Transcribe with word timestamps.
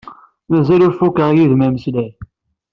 Mazal 0.51 0.85
ur 0.85 0.93
fukkeɣ 0.99 1.29
yid-m 1.33 1.61
ameslay. 1.67 2.11